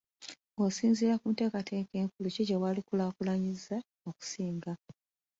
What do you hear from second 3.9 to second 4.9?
okusooka?